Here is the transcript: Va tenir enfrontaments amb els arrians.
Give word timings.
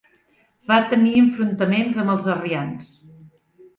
Va 0.71 0.77
tenir 0.93 1.11
enfrontaments 1.23 2.01
amb 2.05 2.15
els 2.17 2.29
arrians. 2.37 2.91